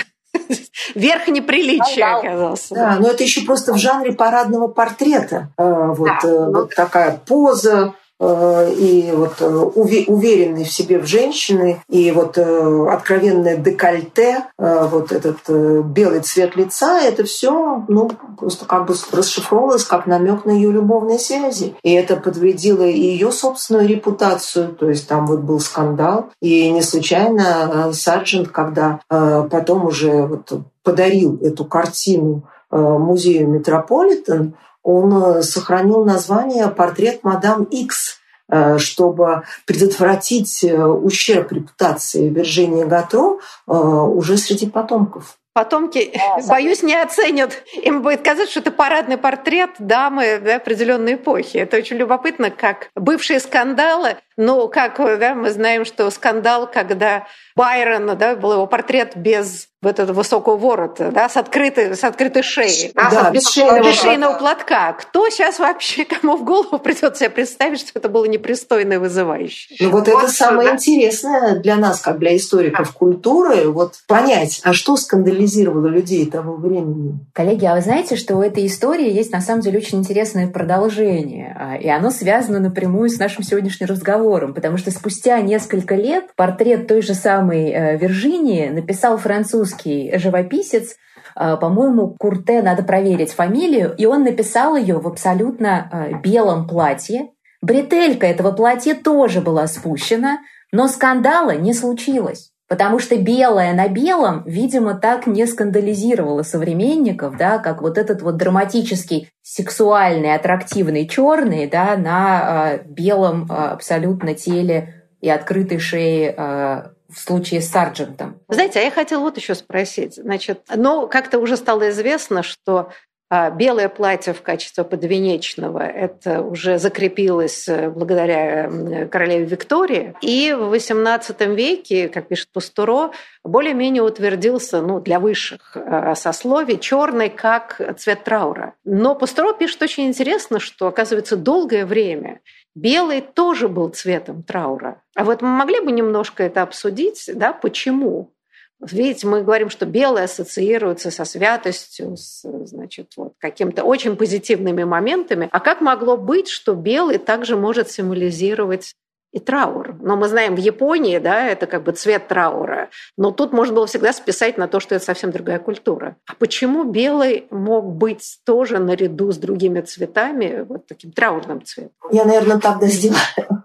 [0.94, 2.74] верх неприличия оказался.
[2.74, 5.48] Да, но это еще просто в жанре парадного портрета.
[5.56, 6.28] А, вот, да.
[6.28, 12.36] Э, вот такая поза, Э, и вот э, уверенный в себе в женщины, и вот
[12.36, 15.48] э, откровенное декольте, вот этот
[15.86, 21.18] белый цвет лица, это все, ну, просто как бы расшифровывалось как намек на ее любовные
[21.18, 21.74] связи.
[21.82, 26.30] И это подвредило и ее собственную репутацию, то есть там вот был скандал.
[26.42, 35.42] И не случайно Сарджент, когда потом уже вот подарил эту картину музею Метрополитен, он э,
[35.42, 38.18] сохранил название «Портрет мадам Икс»,
[38.48, 45.36] э, чтобы предотвратить э, ущерб репутации Виржинии Гатро уже среди потомков.
[45.52, 47.64] Потомки, да, боюсь, не оценят.
[47.82, 51.56] Им будет казаться, что это парадный портрет дамы да, определенной эпохи.
[51.56, 58.16] Это очень любопытно, как бывшие скандалы ну, как да, мы знаем, что скандал, когда Байрон,
[58.16, 62.92] да, был его портрет без вот этого высокого ворота, да, с открытой, с открытой шеей.
[62.94, 64.92] Да, без, шейного, без шейного платка.
[64.92, 69.76] Кто сейчас вообще, кому в голову придет себе представить, что это было непристойно и вызывающе?
[69.80, 70.74] Ну вот, вот это самое да.
[70.74, 77.18] интересное для нас, как для историков культуры, вот понять, а что скандализировало людей того времени?
[77.32, 81.56] Коллеги, а вы знаете, что у этой истории есть на самом деле очень интересное продолжение,
[81.58, 86.30] а, и оно связано напрямую с нашим сегодняшним разговором разговором, потому что спустя несколько лет
[86.36, 90.96] портрет той же самой э, Виржинии написал французский живописец,
[91.36, 97.30] э, по-моему, Курте, надо проверить фамилию, и он написал ее в абсолютно э, белом платье.
[97.62, 100.38] Бретелька этого платья тоже была спущена,
[100.72, 102.52] но скандала не случилось.
[102.70, 108.36] Потому что белое на белом, видимо, так не скандализировало современников, да, как вот этот вот
[108.36, 116.82] драматический, сексуальный, аттрактивный черный, да, на э, белом э, абсолютно теле и открытой шее э,
[117.08, 118.38] в случае с Сарджентом.
[118.46, 120.14] Знаете, а я хотела вот еще спросить.
[120.14, 122.90] Значит, ну, как-то уже стало известно, что
[123.30, 128.70] белое платье в качестве подвенечного– это уже закрепилось э, благодаря
[129.10, 130.14] королеве Виктории.
[130.20, 133.12] И в XVIII веке, как пишет Пустуро,
[133.44, 138.74] более-менее утвердился ну, для высших э, сословий черный как цвет траура.
[138.84, 142.40] Но Пустуро пишет очень интересно, что, оказывается, долгое время
[142.74, 145.02] белый тоже был цветом траура.
[145.14, 148.32] А вот мы могли бы немножко это обсудить, да, почему?
[148.80, 155.48] Видите, мы говорим, что белое ассоциируется со святостью, с значит, вот, какими-то очень позитивными моментами.
[155.52, 158.94] А как могло быть, что белый также может символизировать
[159.32, 159.94] и траур.
[160.00, 162.90] Но мы знаем, в Японии, да, это как бы цвет траура.
[163.16, 166.16] Но тут можно было всегда списать на то, что это совсем другая культура.
[166.26, 171.92] А почему белый мог быть тоже наряду с другими цветами вот таким траурным цветом?
[172.10, 173.20] Я, наверное, тогда сделаю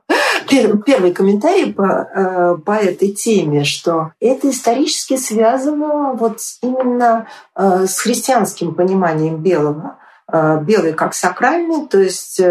[0.85, 7.99] первый комментарий по, э, по этой теме, что это исторически связано вот именно э, с
[7.99, 9.97] христианским пониманием белого.
[10.31, 12.41] Э, белый как сакральный, то есть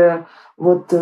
[0.57, 0.95] вот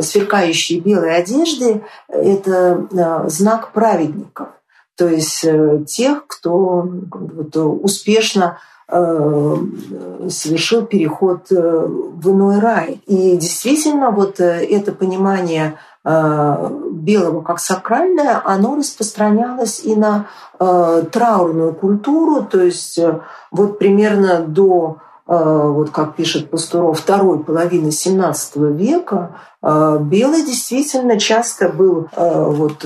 [0.00, 4.48] сверкающие белые одежды– это знак праведников,
[4.96, 5.44] то есть
[5.86, 13.00] тех, кто вот, успешно совершил переход в иной рай.
[13.06, 20.26] И действительно, вот это понимание Э, белого как сакральное, оно распространялось и на
[20.60, 23.20] э, траурную культуру, то есть э,
[23.50, 29.30] вот примерно до вот как пишет Пастуров, второй половины XVII века,
[29.62, 32.84] белый действительно часто был вот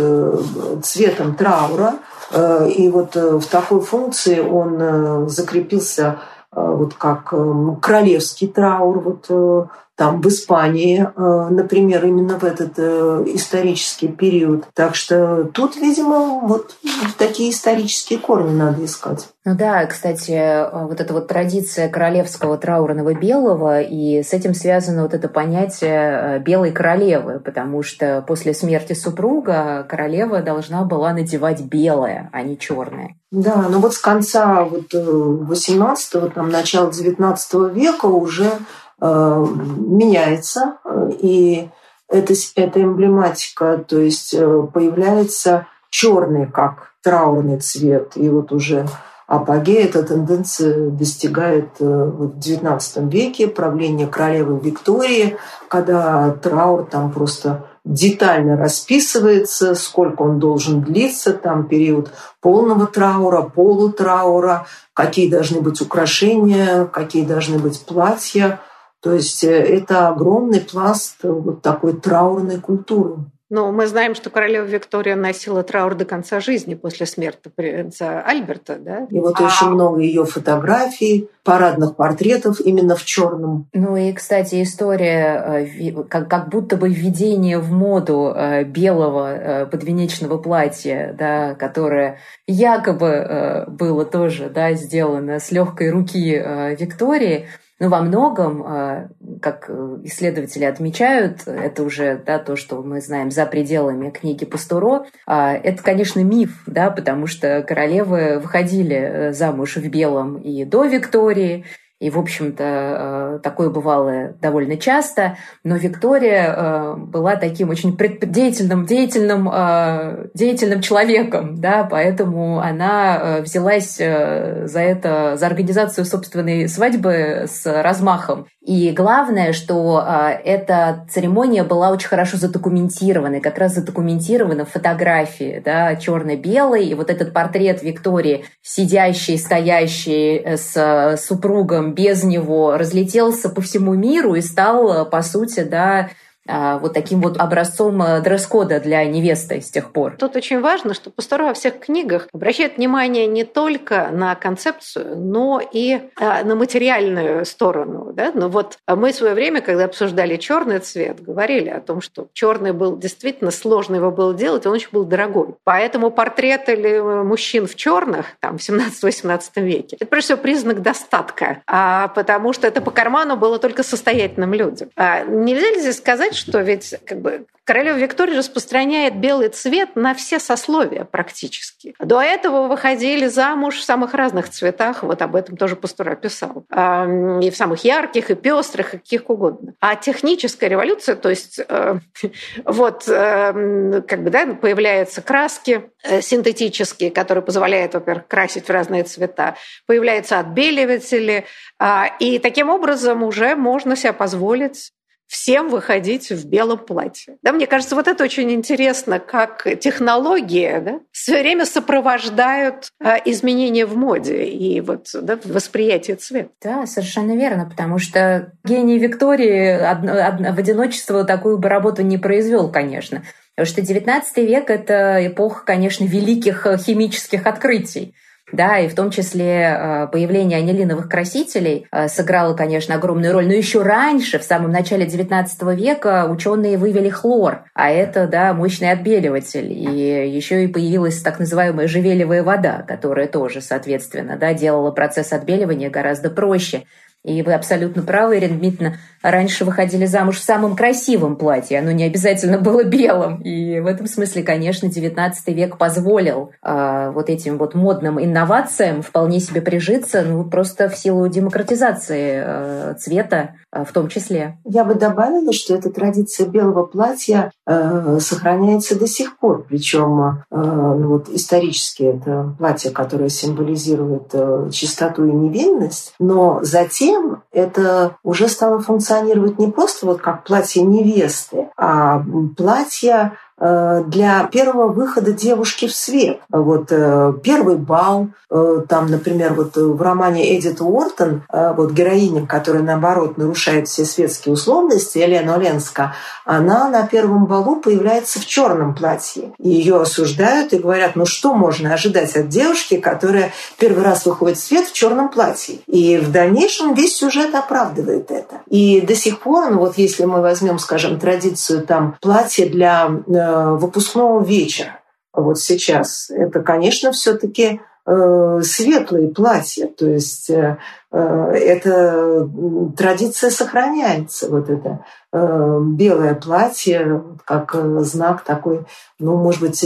[0.84, 1.94] цветом траура,
[2.32, 6.18] и вот в такой функции он закрепился
[6.52, 7.32] вот как
[7.80, 14.66] королевский траур, вот там в Испании, э, например, именно в этот э, исторический период.
[14.72, 16.76] Так что тут, видимо, вот
[17.18, 19.26] такие исторические корни надо искать.
[19.44, 25.02] Ну да, кстати, э, вот эта вот традиция королевского траурного белого, и с этим связано
[25.02, 32.30] вот это понятие белой королевы, потому что после смерти супруга королева должна была надевать белое,
[32.32, 33.16] а не черное.
[33.32, 38.52] Да, но вот с конца вот 18-го, там, начала 19 века уже
[39.00, 40.78] меняется,
[41.20, 41.70] и
[42.08, 48.88] эта, эта эмблематика, то есть э, появляется черный как траурный цвет, и вот уже
[49.26, 55.36] апогей эта тенденция достигает э, в XIX веке правления королевы Виктории,
[55.68, 64.66] когда траур там просто детально расписывается, сколько он должен длиться, там период полного траура, полутраура,
[64.94, 68.60] какие должны быть украшения, какие должны быть платья.
[69.00, 73.18] То есть э, это огромный пласт э, вот такой траурной культуры.
[73.50, 78.76] Но мы знаем, что королева Виктория носила траур до конца жизни после смерти принца Альберта,
[78.78, 79.06] да?
[79.10, 79.46] И вот а...
[79.46, 83.66] очень много ее фотографий, парадных портретов именно в черном.
[83.72, 88.36] Ну и, кстати, история э, как, как будто бы введение в моду
[88.66, 96.34] белого подвенечного платья, да, которое якобы было тоже да, сделано с легкой руки
[96.78, 97.46] Виктории,
[97.80, 99.08] но во многом, а,
[99.40, 105.06] как э, исследователи отмечают, это уже да, то, что мы знаем за пределами книги Пастуро,
[105.26, 110.84] а, это, конечно, миф, да, потому что королевы выходили э, замуж в белом и до
[110.86, 111.64] Виктории,
[112.00, 115.36] И, в общем-то, такое бывало довольно часто.
[115.64, 125.36] Но Виктория была таким очень деятельным, деятельным, деятельным человеком, да, поэтому она взялась за это,
[125.36, 128.46] за организацию собственной свадьбы с размахом.
[128.68, 130.04] И главное, что
[130.44, 137.08] эта церемония была очень хорошо задокументирована, как раз задокументирована в фотографии, да, черно-белой, и вот
[137.08, 144.42] этот портрет Виктории, сидящей, стоящей э, с супругом без него, разлетелся по всему миру и
[144.42, 146.10] стал, по сути, да, а,
[146.48, 150.16] вот таким вот образцом э, дресс-кода для невесты с тех пор.
[150.18, 155.60] Тут очень важно, что пастора во всех книгах обращает внимание не только на концепцию, но
[155.60, 158.12] и а, на материальную сторону.
[158.14, 158.32] Да?
[158.34, 162.72] Но вот мы в свое время, когда обсуждали черный цвет, говорили о том, что черный
[162.72, 165.54] был действительно сложно его было делать, он очень был дорогой.
[165.64, 172.08] Поэтому портреты мужчин в черных там, в 17-18 веке это прежде всего признак достатка, а,
[172.08, 174.90] потому что это по карману было только состоятельным людям.
[174.96, 180.14] А, нельзя ли здесь сказать, что ведь как бы королева Виктория распространяет белый цвет на
[180.14, 181.94] все сословия практически.
[181.98, 187.50] До этого выходили замуж в самых разных цветах, вот об этом тоже Пастур описал, и
[187.50, 189.74] в самых ярких, и пестрых, и каких угодно.
[189.80, 191.98] А техническая революция, то есть э,
[192.64, 199.56] вот э, как бы появляются краски э, синтетические, которые позволяют, во-первых, красить в разные цвета,
[199.84, 201.44] появляются отбеливатели,
[201.78, 204.92] а, и таким образом уже можно себе позволить
[205.28, 207.36] всем выходить в белом платье.
[207.42, 213.84] Да, мне кажется, вот это очень интересно, как технологии да, все время сопровождают а, изменения
[213.84, 216.50] в моде и вот да, в восприятии цвета.
[216.62, 222.16] Да, совершенно верно, потому что гений Виктории одно, одно, в одиночество такую бы работу не
[222.16, 223.22] произвел, конечно.
[223.54, 228.14] Потому что XIX век— это эпоха, конечно, великих химических открытий
[228.52, 233.46] да, и в том числе э, появление анилиновых красителей э, сыграло, конечно, огромную роль.
[233.46, 238.90] Но еще раньше, в самом начале XIX века, ученые вывели хлор, а это, да, мощный
[238.90, 239.72] отбеливатель.
[239.72, 245.90] И еще и появилась так называемая живелевая вода, которая тоже, соответственно, да, делала процесс отбеливания
[245.90, 246.84] гораздо проще.
[247.24, 252.04] И вы абсолютно правы, Ирина Дмитриевна, раньше выходили замуж в самом красивом платье, оно не
[252.04, 253.42] обязательно было белым.
[253.42, 259.40] И в этом смысле, конечно, XIX век позволил э, вот этим вот модным инновациям вполне
[259.40, 264.58] себе прижиться, ну, просто в силу демократизации э, цвета в том числе.
[264.64, 269.64] Я бы добавила, что эта традиция белого платья э, сохраняется до сих пор.
[269.68, 277.42] Причем э, ну, вот исторически это платье, которое символизирует э, чистоту и невинность, но затем
[277.52, 282.22] это уже стало функционировать не просто вот как платье невесты, а
[282.56, 286.40] платье Э, для первого выхода девушки в свет.
[286.48, 292.82] Вот э, первый бал, э, там, например, вот в романе Эдит Уортон, вот героиня, которая,
[292.82, 299.52] наоборот, нарушает все светские условности, Елена Оленска, она на первом балу появляется в черном платье.
[299.58, 304.64] Ее осуждают и говорят, ну что можно ожидать от девушки, которая первый раз выходит в
[304.64, 305.78] свет в черном платье.
[305.86, 308.60] И в дальнейшем весь сюжет оправдывает это.
[308.68, 313.47] И до сих пор, ну вот если мы возьмем, скажем, традицию там платья для Э,
[313.76, 315.00] выпускного вечера.
[315.32, 320.78] Вот сейчас это, конечно, все-таки э, светлые платья, то есть э,
[321.10, 322.48] эта
[322.96, 328.84] традиция сохраняется, вот это белое платье как знак такой,
[329.18, 329.80] ну, может быть,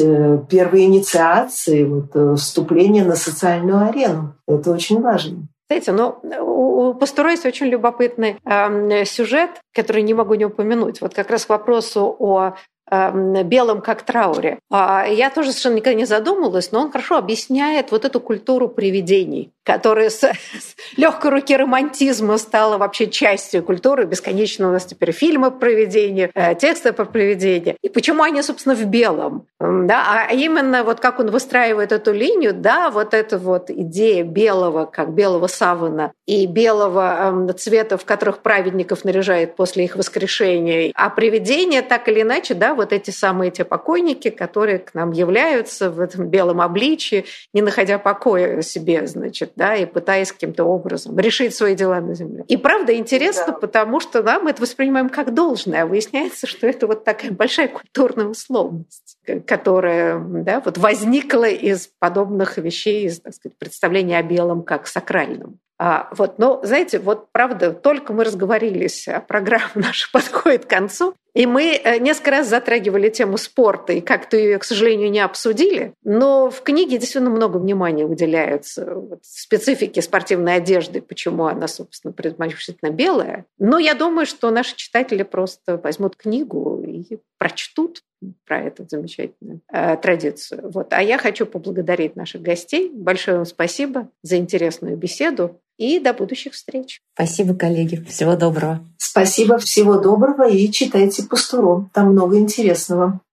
[0.48, 4.34] первой инициации, вот, вступления на социальную арену.
[4.46, 5.48] Это очень важно.
[5.72, 11.00] Знаете, но у Пастура есть очень любопытный э, сюжет, который не могу не упомянуть.
[11.00, 12.54] Вот как раз к вопросу о
[12.93, 14.59] Эм, белым как трауре.
[14.70, 19.51] А я тоже совершенно никогда не задумывалась, но он хорошо объясняет вот эту культуру привидений,
[19.64, 24.05] которая с, с легкой руки романтизма стала вообще частью культуры.
[24.05, 27.76] Бесконечно у нас теперь фильмы про привидения, э, тексты про привидения.
[27.80, 29.47] И почему они, собственно, в белом?
[29.59, 30.26] Да?
[30.28, 35.14] А именно вот как он выстраивает эту линию, да, вот эта вот идея белого, как
[35.14, 40.93] белого савана и белого э, цвета, в которых праведников наряжает после их воскрешения.
[40.95, 45.91] А привидения так или иначе, да, вот эти самые те покойники, которые к нам являются
[45.91, 51.55] в этом белом обличии, не находя покоя себе, значит, да, и пытаясь каким-то образом решить
[51.55, 52.45] свои дела на земле.
[52.49, 53.53] И правда интересно, да.
[53.53, 57.68] потому что да, мы это воспринимаем как должное, а выясняется, что это вот такая большая
[57.68, 64.62] культурная условность, которая да, вот возникла из подобных вещей, из так сказать, представления о белом
[64.62, 65.59] как сакральном.
[65.85, 71.16] А, вот, но, знаете, вот правда, только мы разговорились, а программа наша подходит к концу,
[71.35, 75.95] и мы э, несколько раз затрагивали тему спорта, и как-то ее, к сожалению, не обсудили.
[76.05, 82.91] Но в книге действительно много внимания уделяется вот, специфике спортивной одежды, почему она, собственно, предпочтительно
[82.91, 83.47] белая.
[83.59, 88.03] Но я думаю, что наши читатели просто возьмут книгу и прочтут
[88.47, 90.70] про эту замечательную э, традицию.
[90.70, 90.93] Вот.
[90.93, 92.89] А я хочу поблагодарить наших гостей.
[92.95, 97.00] Большое вам спасибо за интересную беседу и до будущих встреч.
[97.14, 98.04] Спасибо, коллеги.
[98.08, 98.86] Всего доброго.
[98.98, 101.90] Спасибо, всего доброго и читайте Пастуру.
[101.92, 103.20] Там много интересного.